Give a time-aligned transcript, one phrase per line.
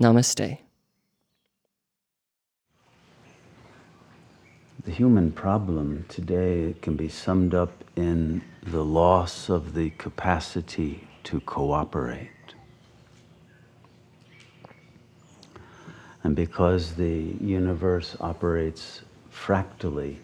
[0.00, 0.58] Namaste.
[4.84, 11.40] The human problem today can be summed up in the loss of the capacity to
[11.40, 12.30] cooperate.
[16.22, 20.20] And because the universe operates fractally,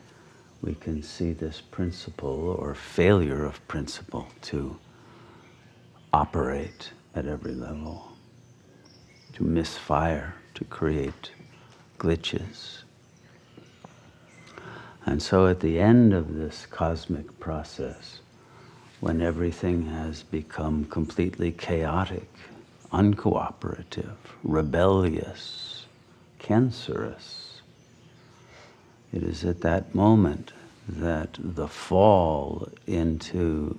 [0.63, 4.79] we can see this principle or failure of principle to
[6.13, 8.14] operate at every level,
[9.35, 11.33] to misfire, to create
[11.99, 12.83] glitches.
[15.07, 18.21] And so at the end of this cosmic process,
[19.01, 22.31] when everything has become completely chaotic,
[22.93, 25.85] uncooperative, rebellious,
[26.39, 27.61] cancerous,
[29.13, 30.53] it is at that moment
[30.89, 33.79] that the fall into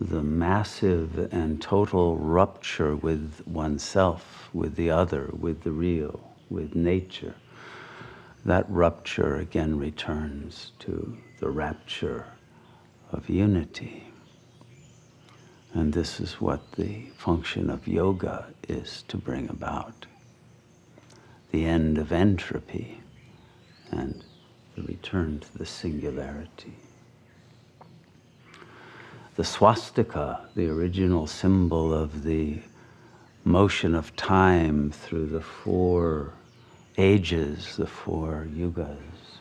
[0.00, 7.34] the massive and total rupture with oneself, with the other, with the real, with nature,
[8.44, 12.26] that rupture again returns to the rapture
[13.12, 14.04] of unity.
[15.74, 20.06] And this is what the function of yoga is to bring about
[21.50, 23.00] the end of entropy
[23.90, 24.22] and
[24.76, 26.74] the return to the singularity.
[29.38, 32.58] The swastika, the original symbol of the
[33.44, 36.32] motion of time through the four
[36.96, 39.38] ages, the four yugas,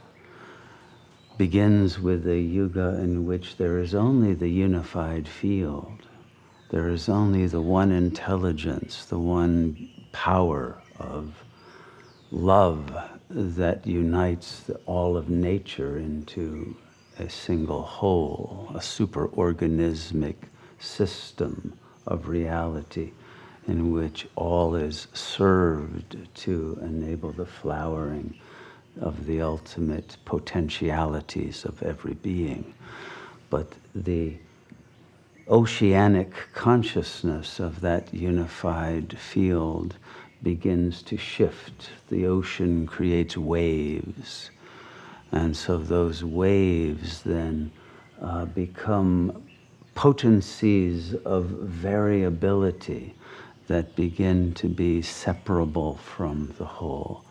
[1.36, 6.06] begins with a yuga in which there is only the unified field.
[6.70, 11.44] There is only the one intelligence, the one power of
[12.30, 12.96] love
[13.32, 16.78] that unites all of nature into
[17.20, 20.36] a single whole, a superorganismic
[20.80, 23.12] system of reality
[23.68, 28.34] in which all is served to enable the flowering
[29.02, 32.74] of the ultimate potentialities of every being.
[33.50, 34.38] But the
[35.50, 39.96] oceanic consciousness of that unified field
[40.44, 41.90] begins to shift.
[42.10, 44.52] The ocean creates waves.
[45.32, 47.72] And so those waves then
[48.22, 49.44] uh, become
[49.96, 53.14] potencies of variability
[53.68, 57.24] that begin to be separable from the whole.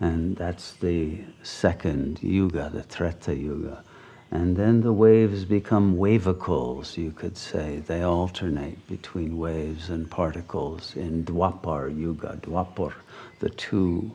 [0.00, 3.84] And that's the second yuga, the Treta Yuga.
[4.30, 7.82] And then the waves become wavicles, you could say.
[7.86, 12.94] They alternate between waves and particles in Dwapar Yuga, Dwapar,
[13.40, 14.10] the two,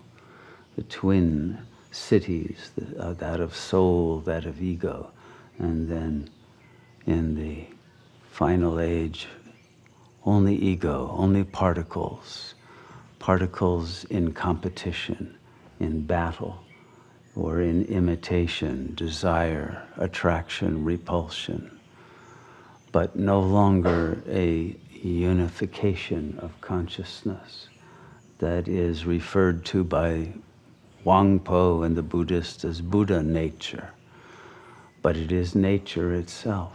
[0.76, 1.60] the twin
[1.98, 5.12] cities, uh, that of soul, that of ego.
[5.58, 6.30] And then
[7.06, 7.66] in the
[8.32, 9.28] final age,
[10.26, 12.54] only ego, only particles,
[13.20, 15.38] particles in competition,
[15.80, 16.64] in battle,
[17.36, 21.80] or in imitation, desire, attraction, repulsion,
[22.92, 27.70] but no longer a unification of consciousness
[28.40, 30.34] that is referred to by
[31.04, 33.92] Huang Po and the Buddhists as Buddha nature,
[35.02, 36.74] but it is nature itself.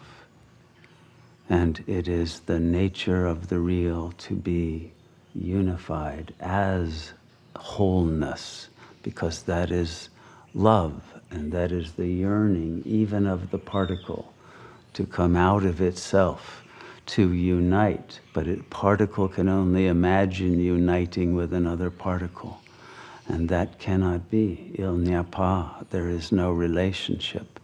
[1.48, 4.92] And it is the nature of the real to be
[5.34, 7.12] unified as
[7.56, 8.68] wholeness,
[9.02, 10.08] because that is
[10.54, 14.32] love and that is the yearning even of the particle
[14.94, 16.62] to come out of itself,
[17.06, 18.20] to unite.
[18.32, 22.60] But a particle can only imagine uniting with another particle.
[23.28, 24.74] And that cannot be.
[24.78, 25.84] Il n'y a pas.
[25.90, 27.60] There is no relationship.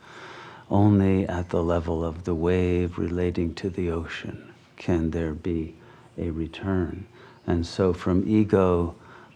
[0.71, 5.75] Only at the level of the wave relating to the ocean can there be
[6.17, 7.07] a return.
[7.47, 8.95] And so from ego,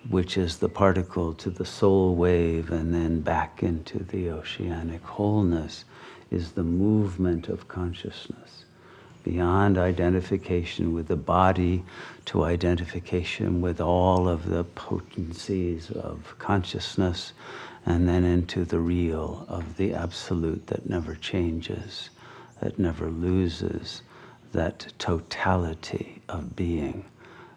[0.09, 5.85] which is the particle, to the soul wave, and then back into the oceanic wholeness,
[6.31, 8.62] is the movement of consciousness.
[9.25, 11.85] Beyond identification with the body
[12.27, 17.33] to identification with all of the potencies of consciousness
[17.87, 22.11] and then into the real of the absolute that never changes,
[22.61, 24.03] that never loses,
[24.53, 27.05] that totality of being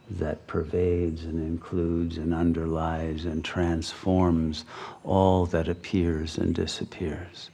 [0.10, 4.66] that pervades and includes and underlies and transforms
[5.04, 7.50] all that appears and disappears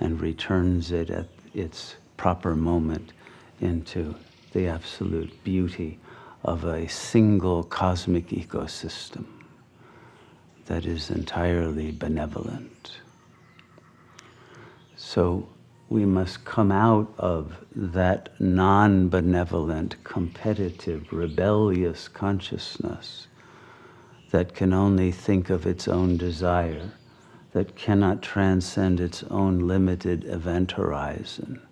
[0.00, 3.12] and returns it at its proper moment
[3.60, 4.14] into
[4.52, 5.98] the absolute beauty
[6.44, 9.26] of a single cosmic ecosystem
[10.66, 13.00] that is entirely benevolent.
[14.96, 15.48] So
[15.88, 23.28] we must come out of that non benevolent, competitive, rebellious consciousness
[24.30, 26.90] that can only think of its own desire,
[27.52, 31.62] that cannot transcend its own limited event horizon,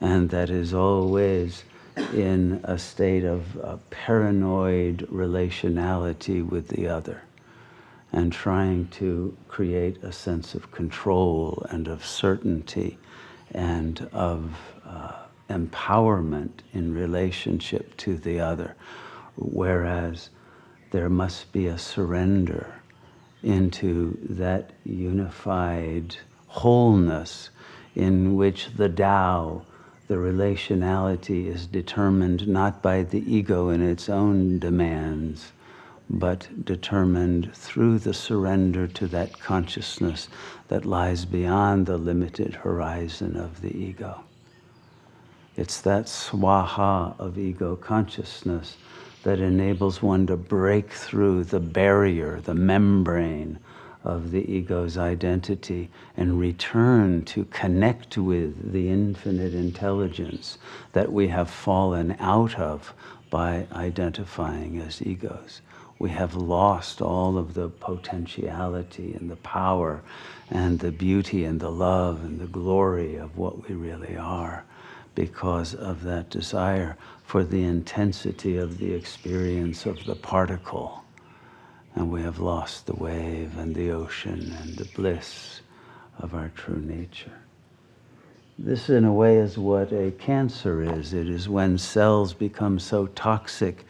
[0.00, 1.64] and that is always
[2.12, 7.22] in a state of uh, paranoid relationality with the other
[8.12, 12.98] and trying to create a sense of control and of certainty
[13.52, 14.56] and of
[14.86, 15.12] uh,
[15.50, 18.74] empowerment in relationship to the other,
[19.36, 20.30] whereas
[20.90, 22.74] there must be a surrender
[23.42, 26.16] into that unified
[26.46, 27.50] wholeness
[27.94, 29.62] in which the Tao,
[30.08, 35.52] the relationality, is determined not by the ego in its own demands,
[36.08, 40.28] but determined through the surrender to that consciousness
[40.68, 44.22] that lies beyond the limited horizon of the ego.
[45.56, 48.76] It's that swaha of ego consciousness
[49.24, 53.58] that enables one to break through the barrier, the membrane
[54.06, 60.58] of the ego's identity and return to connect with the infinite intelligence
[60.92, 62.94] that we have fallen out of
[63.30, 65.60] by identifying as egos
[65.98, 70.02] we have lost all of the potentiality and the power
[70.50, 74.64] and the beauty and the love and the glory of what we really are
[75.14, 81.02] because of that desire for the intensity of the experience of the particle.
[81.96, 85.62] And we have lost the wave and the ocean and the bliss
[86.18, 87.32] of our true nature.
[88.58, 91.12] This, in a way, is what a cancer is.
[91.12, 93.84] It is when cells become so toxic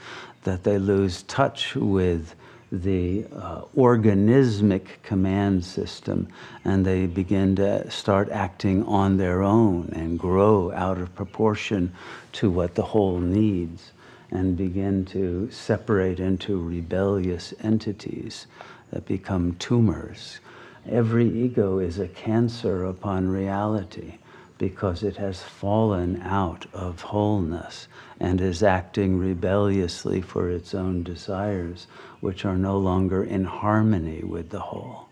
[0.44, 2.34] that they lose touch with
[2.70, 6.28] the uh, organismic command system
[6.64, 11.92] and they begin to start acting on their own and grow out of proportion
[12.32, 13.92] to what the whole needs
[14.30, 18.46] and begin to separate into rebellious entities
[18.90, 20.40] that become tumors.
[20.88, 24.14] Every ego is a cancer upon reality
[24.58, 27.88] because it has fallen out of wholeness
[28.18, 31.86] and is acting rebelliously for its own desires,
[32.20, 35.08] which are no longer in harmony with the whole.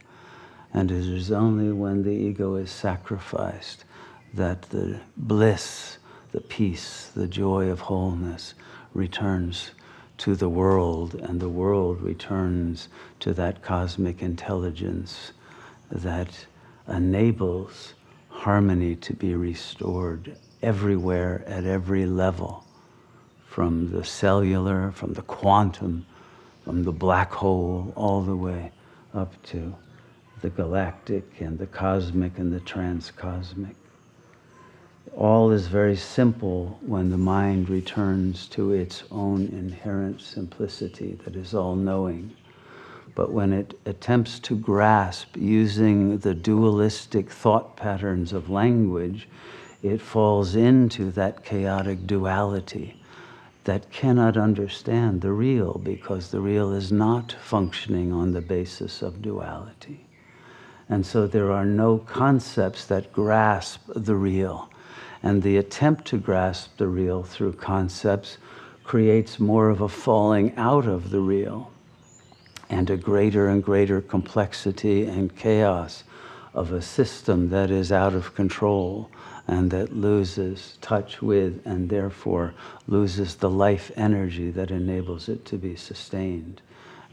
[0.73, 3.85] And it is only when the ego is sacrificed
[4.33, 5.99] that the bliss,
[6.33, 8.55] the peace, the joy of wholeness
[8.95, 9.73] returns
[10.19, 12.89] to the world, and the world returns
[13.21, 15.33] to that cosmic intelligence
[15.91, 16.47] that
[16.89, 17.95] enables
[18.29, 22.65] harmony to be restored everywhere at every level
[23.47, 26.07] from the cellular, from the quantum,
[26.65, 28.73] from the black hole, all the way
[29.15, 29.75] up to
[30.41, 33.77] the galactic and the cosmic and the transcosmic.
[35.17, 41.55] All is very simple when the mind returns to its own inherent simplicity that is
[41.55, 42.33] all knowing
[43.15, 49.29] but when it attempts to grasp using the dualistic thought patterns of language,
[49.83, 53.01] it falls into that chaotic duality
[53.65, 59.23] that cannot understand the real because the real is not functioning on the basis of
[59.23, 60.05] duality.
[60.89, 64.69] And so there are no concepts that grasp the real.
[65.25, 68.37] And the attempt to grasp the real through concepts
[68.85, 71.73] creates more of a falling out of the real
[72.69, 76.05] and a greater and greater complexity and chaos
[76.53, 79.11] of a system that is out of control
[79.49, 82.53] and that loses touch with and therefore
[82.87, 86.61] loses the life energy that enables it to be sustained.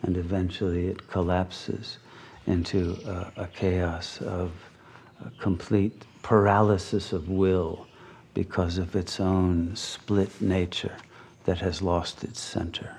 [0.02, 1.98] And eventually it collapses
[2.46, 4.52] into a, a chaos of
[5.26, 7.88] a complete paralysis of will
[8.34, 10.96] because of its own split nature
[11.46, 12.96] that has lost its center.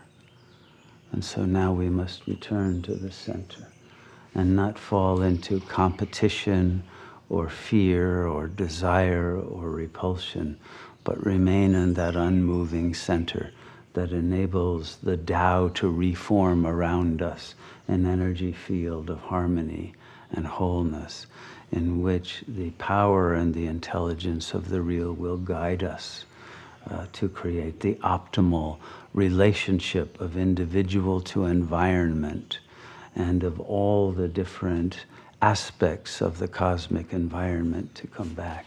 [1.12, 3.68] And so now we must return to the center
[4.34, 6.82] and not fall into competition
[7.28, 10.58] or fear or desire or repulsion,
[11.04, 13.50] but remain in that unmoving center
[13.94, 17.54] that enables the Tao to reform around us
[17.88, 19.94] an energy field of harmony
[20.30, 21.26] and wholeness
[21.72, 26.24] in which the power and the intelligence of the real will guide us
[26.90, 28.78] uh, to create the optimal
[29.14, 32.58] relationship of individual to environment
[33.16, 35.04] and of all the different
[35.40, 38.66] aspects of the cosmic environment to come back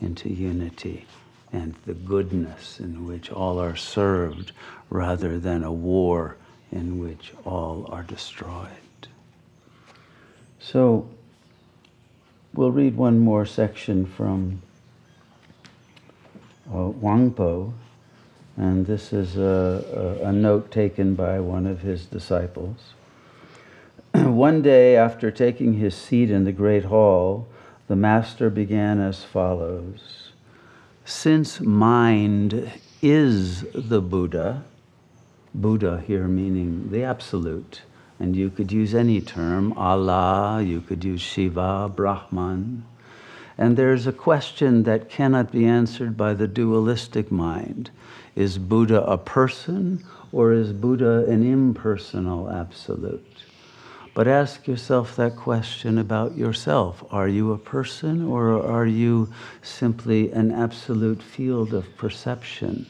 [0.00, 1.06] into unity
[1.52, 4.52] and the goodness in which all are served
[4.90, 6.36] rather than a war
[6.70, 8.68] in which all are destroyed.
[10.60, 11.08] So,
[12.58, 14.60] we'll read one more section from
[16.68, 17.72] uh, Huang Po,
[18.56, 22.94] and this is a, a, a note taken by one of his disciples.
[24.12, 27.46] one day, after taking his seat in the great hall,
[27.86, 30.32] the master began as follows
[31.04, 34.64] Since mind is the Buddha,
[35.54, 37.82] Buddha here meaning the Absolute,
[38.20, 42.84] and you could use any term Allah, you could use Shiva, Brahman.
[43.56, 47.90] And there's a question that cannot be answered by the dualistic mind
[48.36, 53.24] Is Buddha a person or is Buddha an impersonal absolute?
[54.14, 57.04] But ask yourself that question about yourself.
[57.12, 59.32] Are you a person or are you
[59.62, 62.86] simply an absolute field of perception?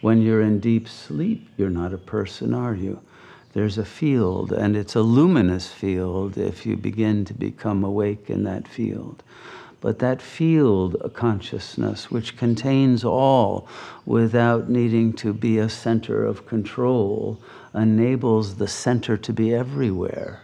[0.00, 3.00] When you're in deep sleep, you're not a person, are you?
[3.52, 8.44] There's a field, and it's a luminous field if you begin to become awake in
[8.44, 9.22] that field.
[9.82, 13.66] But that field of consciousness, which contains all
[14.06, 17.38] without needing to be a center of control,
[17.74, 20.42] enables the center to be everywhere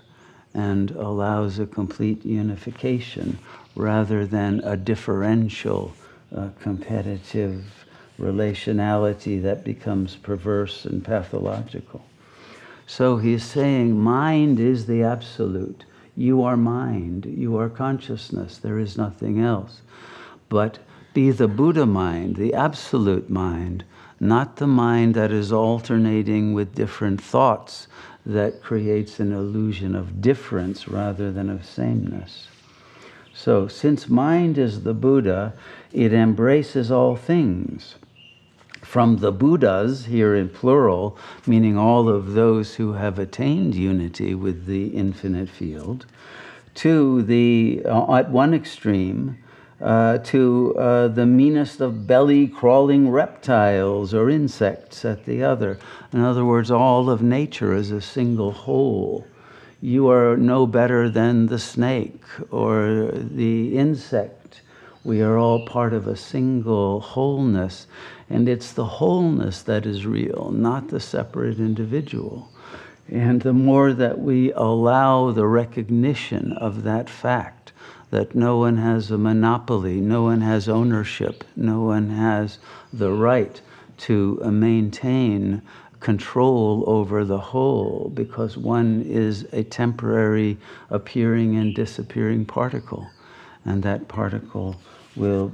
[0.52, 3.38] and allows a complete unification
[3.76, 5.94] rather than a differential,
[6.36, 7.86] uh, competitive
[8.18, 12.04] relationality that becomes perverse and pathological.
[12.88, 15.84] So he's saying mind is the absolute.
[16.16, 19.82] You are mind, you are consciousness, there is nothing else.
[20.48, 20.78] But
[21.12, 23.84] be the Buddha mind, the absolute mind,
[24.18, 27.88] not the mind that is alternating with different thoughts
[28.24, 32.48] that creates an illusion of difference rather than of sameness.
[33.34, 35.52] So, since mind is the Buddha,
[35.92, 37.96] it embraces all things.
[38.82, 44.66] From the Buddhas, here in plural, meaning all of those who have attained unity with
[44.66, 46.06] the infinite field,
[46.76, 49.38] to the, uh, at one extreme,
[49.80, 55.78] uh, to uh, the meanest of belly crawling reptiles or insects at the other.
[56.12, 59.26] In other words, all of nature is a single whole.
[59.80, 64.62] You are no better than the snake or the insect.
[65.04, 67.86] We are all part of a single wholeness,
[68.30, 72.50] and it's the wholeness that is real, not the separate individual.
[73.10, 77.72] And the more that we allow the recognition of that fact,
[78.10, 82.58] that no one has a monopoly, no one has ownership, no one has
[82.92, 83.60] the right
[83.98, 85.62] to maintain
[86.00, 90.56] control over the whole because one is a temporary
[90.90, 93.08] appearing and disappearing particle.
[93.64, 94.76] And that particle
[95.16, 95.52] will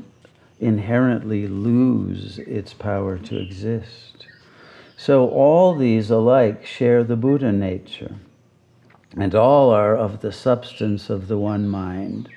[0.61, 4.27] inherently lose its power to exist.
[4.97, 8.17] So all these alike share the Buddha nature,
[9.17, 12.29] and all are of the substance of the one mind.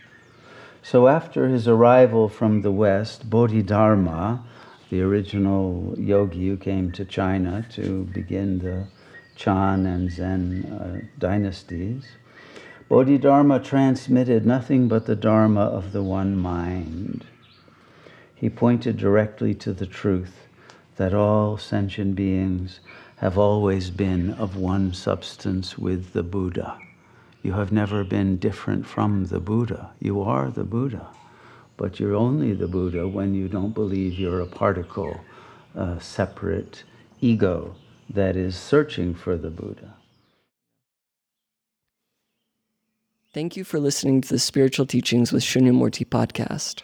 [0.81, 4.43] So after his arrival from the West, Bodhidharma,
[4.89, 8.87] the original yogi who came to China to begin the
[9.35, 12.05] Chan and Zen uh, dynasties,
[12.89, 17.25] Bodhidharma transmitted nothing but the Dharma of the one mind.
[18.39, 20.47] He pointed directly to the truth
[20.97, 22.79] that all sentient beings
[23.17, 26.77] have always been of one substance with the Buddha.
[27.41, 29.89] You have never been different from the Buddha.
[29.99, 31.07] You are the Buddha.
[31.77, 35.19] But you're only the Buddha when you don't believe you're a particle,
[35.73, 36.83] a separate
[37.21, 37.75] ego
[38.07, 39.95] that is searching for the Buddha.
[43.33, 46.83] Thank you for listening to the Spiritual Teachings with Shunyamurti podcast.